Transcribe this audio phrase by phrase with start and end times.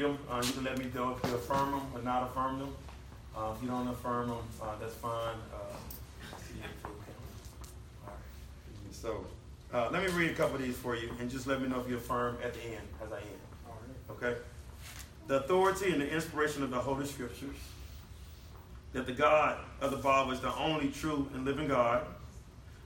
[0.00, 0.18] read them.
[0.30, 2.74] Uh, you can let me know if you affirm them or not affirm them.
[3.36, 5.36] Uh, if you don't affirm them, uh, that's fine.
[5.54, 5.58] Uh,
[8.90, 9.24] so
[9.72, 11.80] uh, let me read a couple of these for you and just let me know
[11.80, 13.40] if you affirm at the end as I end.
[14.10, 14.36] Okay?
[15.26, 17.56] The authority and the inspiration of the Holy Scriptures,
[18.92, 22.04] that the God of the Bible is the only true and living God,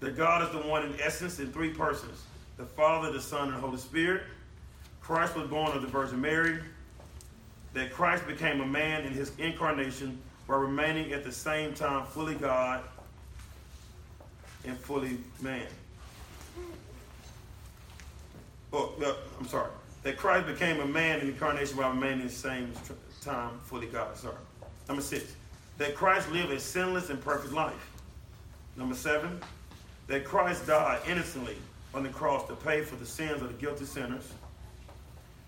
[0.00, 2.22] that God is the one in essence in three persons
[2.58, 4.22] the Father, the Son, and the Holy Spirit.
[5.02, 6.58] Christ was born of the Virgin Mary,
[7.76, 12.34] that Christ became a man in his incarnation while remaining at the same time fully
[12.34, 12.82] God
[14.64, 15.66] and fully man.
[18.72, 19.68] Oh, no, I'm sorry.
[20.04, 22.72] That Christ became a man in incarnation while remaining at the same
[23.20, 24.16] time fully God.
[24.16, 24.36] Sorry.
[24.88, 25.36] Number six.
[25.76, 27.92] That Christ lived a sinless and perfect life.
[28.78, 29.38] Number seven.
[30.06, 31.56] That Christ died innocently
[31.92, 34.32] on the cross to pay for the sins of the guilty sinners.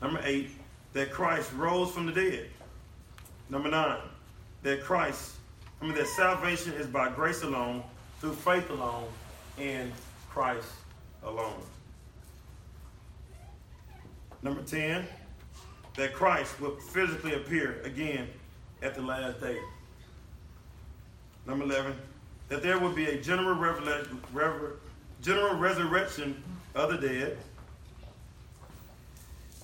[0.00, 0.48] Number eight.
[0.94, 2.48] That Christ rose from the dead.
[3.50, 4.00] Number nine.
[4.62, 5.32] That Christ,
[5.82, 7.82] I mean, that salvation is by grace alone,
[8.20, 9.06] through faith alone,
[9.58, 9.92] in
[10.30, 10.68] Christ
[11.22, 11.60] alone.
[14.42, 15.06] Number 10,
[15.96, 18.28] that Christ will physically appear again
[18.82, 19.58] at the last day.
[21.46, 21.94] Number 11,
[22.48, 23.56] that there will be a general,
[25.22, 26.42] general resurrection
[26.74, 27.38] of the dead.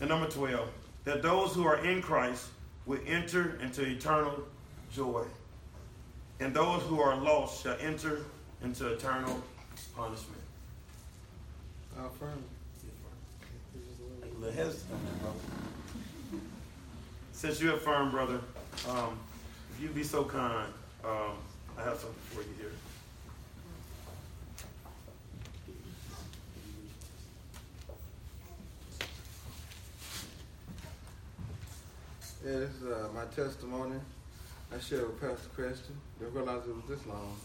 [0.00, 0.68] And number 12,
[1.04, 2.46] that those who are in Christ
[2.86, 4.42] will enter into eternal
[4.92, 5.24] joy.
[6.40, 8.20] And those who are lost shall enter
[8.62, 9.42] into eternal
[9.96, 10.40] punishment.
[11.98, 12.42] I affirm
[14.40, 15.38] little hesitant, brother.
[17.32, 18.40] Since you affirm, brother,
[18.88, 19.18] um,
[19.74, 20.72] if you be so kind,
[21.04, 21.36] um,
[21.78, 22.72] I have something for you here.
[32.44, 33.96] Yeah, this is uh, my testimony.
[34.74, 35.94] I shared with Pastor Christian.
[36.18, 37.36] Didn't realize it was this long.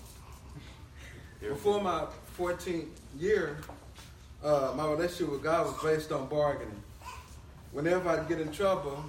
[1.41, 2.05] Before my
[2.39, 2.87] 14th
[3.19, 3.57] year,
[4.41, 6.81] uh, my relationship with God was based on bargaining.
[7.73, 9.03] Whenever I'd get in trouble,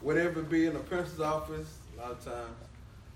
[0.00, 2.56] whatever it be in the principal's office, a lot of times,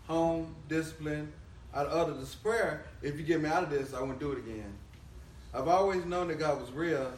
[0.07, 1.33] home, discipline,
[1.73, 4.39] I'd utter this prayer, if you get me out of this, I won't do it
[4.39, 4.75] again.
[5.55, 7.11] I've always known that God was real.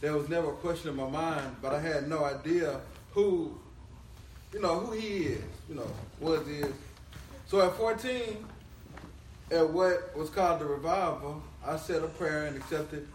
[0.00, 2.80] There was never a question in my mind, but I had no idea
[3.12, 3.58] who,
[4.54, 6.72] you know, who he is, you know, what is.
[7.46, 8.46] So at 14,
[9.50, 13.06] at what was called the revival, I said a prayer and accepted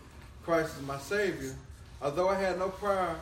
[0.43, 1.55] Christ as my Savior,
[2.01, 3.15] although I had no prior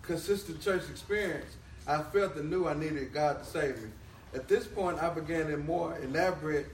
[0.00, 1.54] consistent church experience,
[1.86, 3.90] I felt and knew I needed God to save me.
[4.34, 6.66] At this point, I began a more elaborate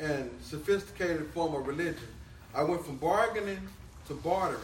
[0.00, 2.08] and sophisticated form of religion.
[2.54, 3.68] I went from bargaining
[4.08, 4.60] to bartering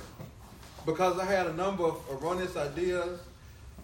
[0.86, 3.20] because I had a number of erroneous ideas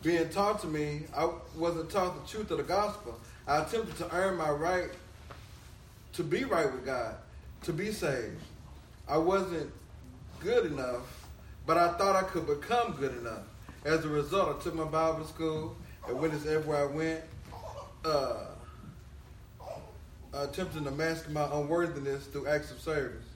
[0.07, 1.03] being taught to me.
[1.15, 3.19] I wasn't taught the truth of the gospel.
[3.45, 4.91] I attempted to earn my right
[6.13, 7.17] to be right with God,
[7.65, 8.41] to be saved.
[9.09, 9.69] I wasn't
[10.39, 11.27] good enough,
[11.67, 13.43] but I thought I could become good enough.
[13.85, 17.21] As a result, I took my Bible school and witnessed everywhere I went,
[18.05, 18.47] uh,
[20.33, 23.27] attempting to mask my unworthiness through acts of service.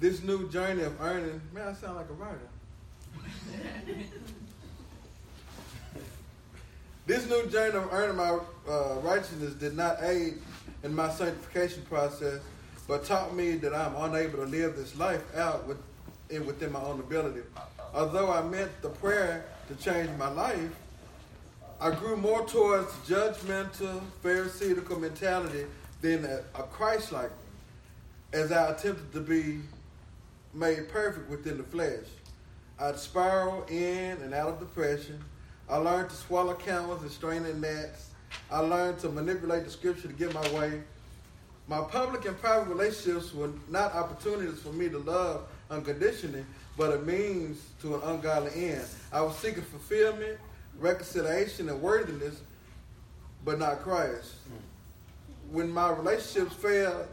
[0.00, 2.48] This new journey of earning, man, I sound like a writer.
[7.08, 8.38] this new journey of earning my
[8.68, 10.34] uh, righteousness did not aid
[10.84, 12.38] in my sanctification process
[12.86, 15.78] but taught me that I'm unable to live this life out with,
[16.46, 17.40] within my own ability.
[17.94, 20.70] Although I meant the prayer to change my life,
[21.80, 25.64] I grew more towards judgmental, pharisaical mentality
[26.00, 27.30] than a, a Christ-like
[28.34, 29.60] as I attempted to be
[30.52, 32.04] made perfect within the flesh.
[32.78, 35.22] I'd spiral in and out of depression.
[35.70, 38.10] I learned to swallow camels and strain in gnats.
[38.50, 40.82] I learned to manipulate the scripture to get my way.
[41.66, 46.46] My public and private relationships were not opportunities for me to love unconditionally,
[46.78, 48.86] but a means to an ungodly end.
[49.12, 50.38] I was seeking fulfillment,
[50.78, 52.40] reconciliation, and worthiness,
[53.44, 54.32] but not Christ.
[55.50, 57.06] When my relationships failed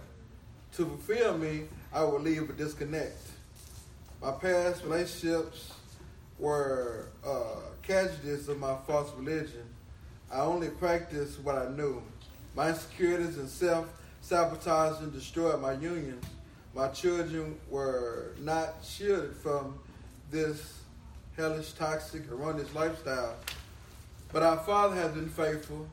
[0.74, 1.64] to fulfill me,
[1.94, 3.18] I would leave a disconnect.
[4.22, 5.74] My past relationships
[6.40, 9.64] were uh, casualties of my false religion.
[10.32, 12.02] I only practiced what I knew.
[12.56, 13.88] My insecurities and self
[14.22, 16.26] sabotaged and destroyed my unions.
[16.74, 19.80] My children were not shielded from
[20.32, 20.80] this
[21.38, 23.36] hellish, toxic, erroneous lifestyle.
[24.34, 25.88] But our Father has been faithful,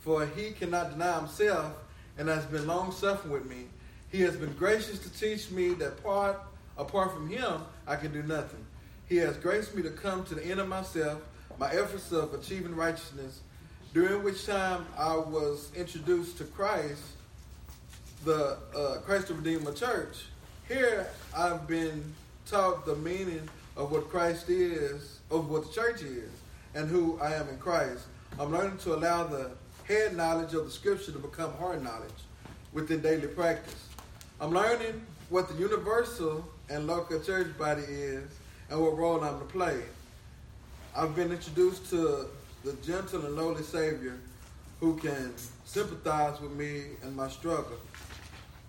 [0.00, 1.72] for he cannot deny himself
[2.18, 3.66] and has been long suffering with me.
[4.10, 6.38] He has been gracious to teach me that part,
[6.76, 8.66] apart from him, I can do nothing.
[9.10, 11.20] He has graced me to come to the end of myself,
[11.58, 13.40] my efforts of achieving righteousness,
[13.92, 17.02] during which time I was introduced to Christ,
[18.24, 20.26] the uh, Christ the Redeemer Church.
[20.68, 22.14] Here I've been
[22.46, 26.30] taught the meaning of what Christ is, of what the church is,
[26.76, 28.04] and who I am in Christ.
[28.38, 29.50] I'm learning to allow the
[29.88, 32.10] head knowledge of the scripture to become heart knowledge
[32.72, 33.88] within daily practice.
[34.40, 38.30] I'm learning what the universal and local church body is
[38.70, 39.80] and what role I'm to play.
[40.96, 42.26] I've been introduced to
[42.64, 44.18] the gentle and lowly Savior
[44.80, 45.34] who can
[45.64, 47.78] sympathize with me and my struggle.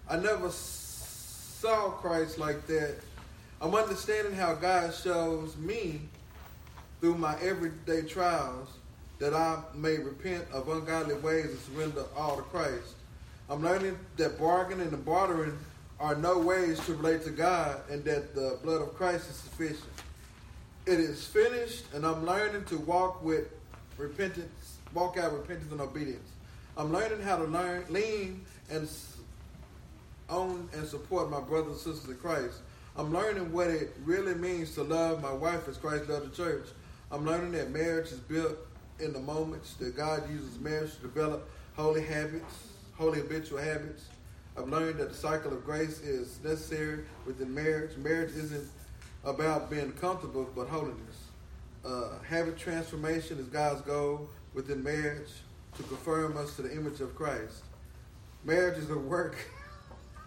[0.10, 2.96] I never saw Christ like that.
[3.62, 6.02] I'm understanding how God shows me
[7.00, 8.70] through my everyday trials
[9.20, 12.96] that I may repent of ungodly ways and surrender all to Christ.
[13.50, 15.58] I'm learning that bargaining and bartering
[16.02, 19.84] are no ways to relate to God and that the blood of Christ is sufficient.
[20.88, 23.48] It is finished, and I'm learning to walk with
[23.98, 26.28] repentance, walk out repentance and obedience.
[26.76, 28.90] I'm learning how to learn, lean and
[30.28, 32.58] own and support my brothers and sisters in Christ.
[32.98, 36.66] I'm learning what it really means to love my wife as Christ loved the church.
[37.12, 38.58] I'm learning that marriage is built
[39.00, 42.56] in the moments that God uses marriage to develop holy habits,
[42.98, 44.06] holy habitual habits.
[44.58, 47.96] I've learned that the cycle of grace is necessary within marriage.
[47.98, 48.70] Marriage isn't
[49.24, 51.30] about being comfortable, but holiness.
[51.86, 55.30] Uh, habit transformation is God's goal within marriage
[55.78, 57.64] to confirm us to the image of Christ.
[58.44, 59.36] Marriage is a work.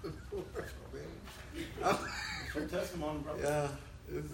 [2.55, 3.43] Your testimony, brother.
[3.43, 3.69] Yeah,
[4.17, 4.33] it's.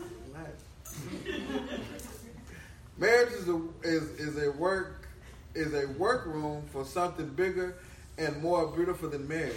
[2.98, 5.08] Marriage is a is, is a work
[5.54, 7.76] is a workroom for something bigger
[8.19, 9.56] and more beautiful than marriage.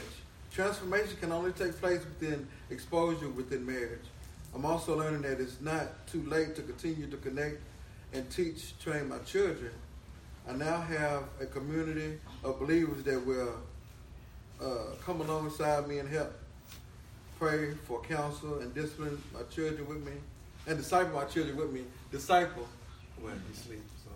[0.53, 4.05] Transformation can only take place within exposure within marriage.
[4.53, 7.57] I'm also learning that it's not too late to continue to connect
[8.13, 9.71] and teach, train my children.
[10.47, 13.55] I now have a community of believers that will
[14.61, 16.31] uh, come alongside me and help
[17.39, 20.13] pray for counsel and discipline my children with me,
[20.67, 21.81] and disciple my children with me.
[22.11, 22.67] Disciple
[23.19, 23.91] when he sleeps.
[24.03, 24.11] So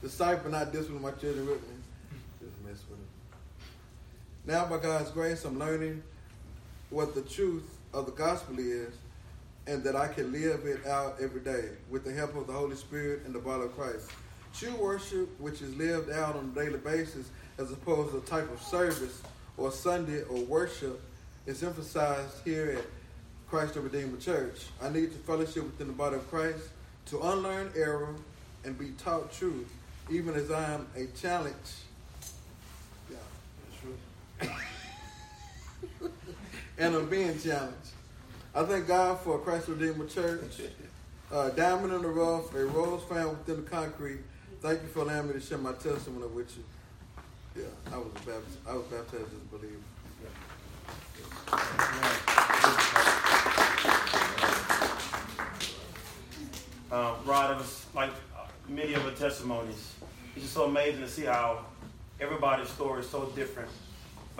[0.00, 1.74] disciple, not discipline my children with me.
[2.40, 3.09] Just mess with them.
[4.50, 6.02] Now, by God's grace, I'm learning
[6.90, 8.92] what the truth of the gospel is
[9.68, 12.74] and that I can live it out every day with the help of the Holy
[12.74, 14.10] Spirit and the body of Christ.
[14.52, 18.52] True worship, which is lived out on a daily basis as opposed to a type
[18.52, 19.22] of service
[19.56, 21.00] or Sunday or worship,
[21.46, 22.84] is emphasized here at
[23.48, 24.66] Christ the Redeemer Church.
[24.82, 26.70] I need to fellowship within the body of Christ
[27.06, 28.16] to unlearn error
[28.64, 29.72] and be taught truth,
[30.10, 31.54] even as I am a challenge.
[36.78, 37.76] And I'm being challenged.
[38.54, 40.62] I thank God for Christ Redeemer Church,
[41.30, 44.20] uh, Diamond in the Rough, a rose found within the concrete.
[44.62, 46.64] Thank you for allowing me to share my testimony with you.
[47.62, 48.58] Yeah, I was baptized.
[48.66, 49.76] I was baptized as a believer.
[56.90, 58.10] Uh, Rod, it was like
[58.68, 59.94] many of the testimonies.
[60.34, 61.64] It's just so amazing to see how
[62.20, 63.68] everybody's story is so different,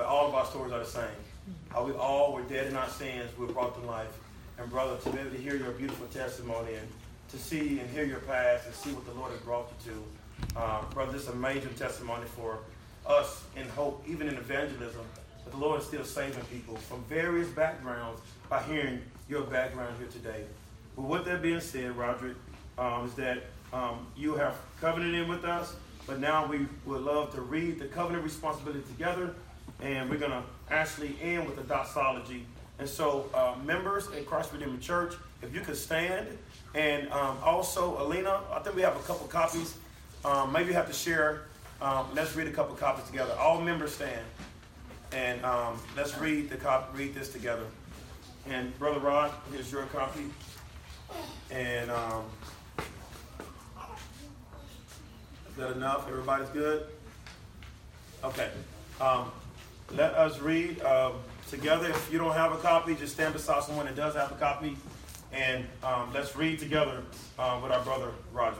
[0.01, 1.21] but all of our stories are the same.
[1.69, 4.09] How we all were dead in our sins, we were brought to life.
[4.57, 6.89] And brother, to be able to hear your beautiful testimony and
[7.29, 10.59] to see and hear your past and see what the Lord has brought you to,
[10.59, 12.61] uh, brother, this is a major testimony for
[13.07, 15.05] us in hope, even in evangelism,
[15.45, 20.09] that the Lord is still saving people from various backgrounds by hearing your background here
[20.09, 20.45] today.
[20.97, 22.39] But with that being said, Roderick,
[22.79, 23.43] um, is that
[23.75, 25.75] um, you have covenanted with us,
[26.07, 29.35] but now we would love to read the covenant responsibility together,
[29.81, 32.47] and we're going to actually end with the doxology.
[32.79, 36.27] And so, uh, members at Christ Redeemer Church, if you could stand,
[36.75, 39.77] and um, also, Alina, I think we have a couple copies.
[40.25, 41.43] Um, maybe you have to share.
[41.83, 43.35] Um, let's read a couple copies together.
[43.39, 44.25] All members stand,
[45.13, 47.65] and um, let's read the cop- read this together.
[48.49, 50.27] And Brother Rod, here's your copy.
[51.51, 52.25] And um,
[55.49, 56.09] is that enough?
[56.09, 56.87] Everybody's good?
[58.23, 58.49] Okay.
[59.97, 61.15] Let us read um,
[61.49, 61.89] together.
[61.89, 64.77] If you don't have a copy, just stand beside someone that does have a copy.
[65.33, 67.03] And um, let's read together
[67.39, 68.57] uh, with our brother Roger.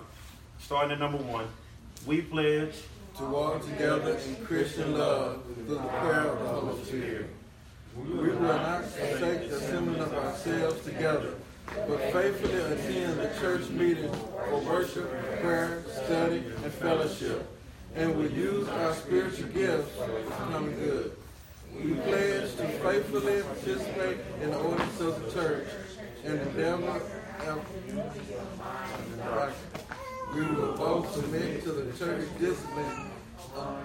[0.61, 1.47] Starting at number one.
[2.07, 2.75] We pledge
[3.19, 7.27] to walk together in Christian love through the prayer of the Holy Spirit.
[7.97, 11.35] We will not forsake the assembling of ourselves together
[11.87, 14.13] but faithfully attend the church meeting
[14.49, 15.09] for worship,
[15.41, 17.47] prayer, study, and fellowship,
[17.95, 21.17] and we use our spiritual gifts for common good.
[21.75, 25.69] We pledge to faithfully participate in the ordinance of the church
[26.25, 27.01] and endeavor
[30.35, 33.11] We will both submit to the church discipline
[33.57, 33.77] uh,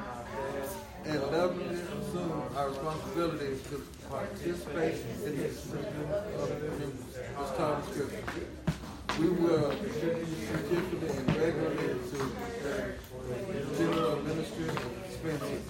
[1.05, 5.49] and leverage assume our responsibility to participate in the the
[7.57, 8.47] time of scripture.
[9.19, 12.17] We will participate in regularly to
[13.77, 14.69] general ministry
[15.25, 15.61] expenses,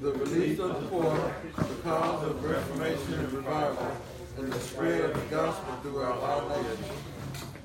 [0.00, 3.96] the release of the poor, the cause of reformation and revival,
[4.38, 6.88] and the spread of the gospel throughout all nations.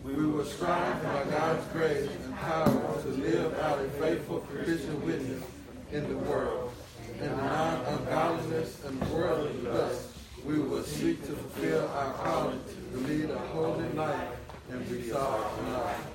[0.04, 5.44] We will strive by God's grace and power to live out a faithful Christian witness
[5.92, 6.72] in the world.
[7.14, 10.08] And in the non-ungodliness and worldly lust,
[10.46, 14.30] we will seek to fulfill our calling to lead a holy life
[14.72, 16.06] and be resolve in life.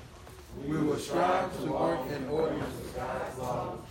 [0.65, 2.97] We will strive to work in ordinances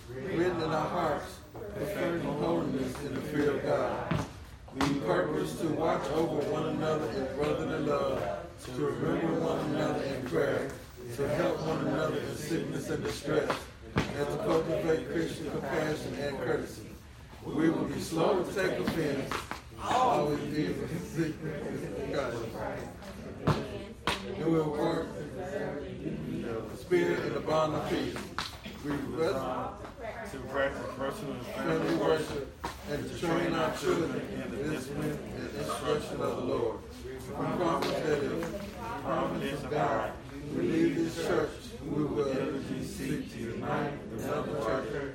[0.08, 1.38] written in our hearts,
[1.74, 4.26] preferring holiness in the fear of God.
[4.74, 8.22] We purpose to watch over one another in brotherly love,
[8.64, 10.70] to remember one another in prayer,
[11.16, 13.50] to help one another in sickness and distress,
[13.94, 16.88] and to cultivate Christian compassion and courtesy.
[17.44, 19.32] We will be slow to take offense,
[19.82, 20.74] always be
[21.14, 21.34] sick
[22.12, 22.34] God.
[23.46, 25.06] And we'll work
[26.74, 28.16] the spirit and the bond of peace.
[28.84, 29.36] We rest
[30.34, 36.20] To practice personal family worship and to train our children in the discipline and instruction
[36.20, 36.78] of the Lord.
[37.28, 40.10] We promise that if promise of God,
[40.56, 41.50] we leave this church,
[41.88, 45.14] we will ever seek to unite the another church.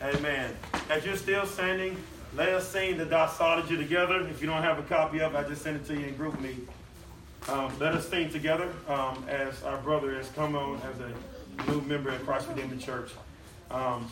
[0.00, 0.56] Amen.
[0.88, 1.96] As you're still standing,
[2.36, 4.20] let us sing the doxology together.
[4.28, 6.14] If you don't have a copy of it, I just sent it to you in
[6.14, 6.54] GroupMe.
[7.48, 11.80] Um, let us sing together um, as our brother has come on as a new
[11.82, 13.10] member in Christ Redeemer Church.
[13.70, 14.10] Um,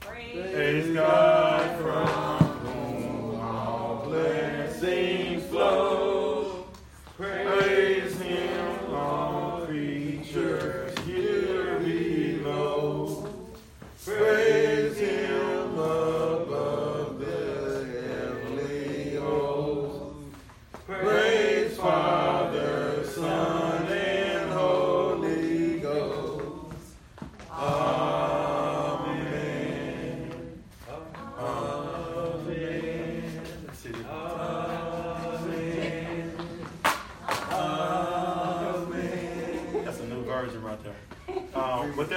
[0.00, 1.33] Praise God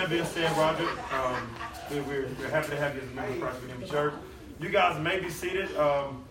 [0.08, 1.50] that being said, Roger, um,
[1.92, 4.14] we- we're, we're happy to have you as a member of Christ Redeemer Church.
[4.60, 5.76] You guys may be seated.
[5.78, 6.24] Um,